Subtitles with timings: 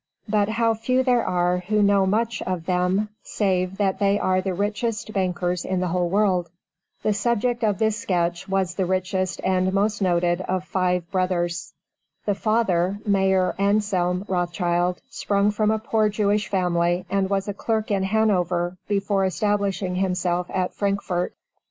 [0.27, 4.55] But how few there are who know much of them save that they are the
[4.55, 6.49] richest bankers in the whole world.
[7.03, 11.73] The subject of this sketch was the richest and most noted of five brothers.
[12.25, 17.91] The father, Mayer Anselm Rothschild, sprung from a poor Jewish family, and was a clerk
[17.91, 21.35] in Hanover before establishing himself at Frankfort.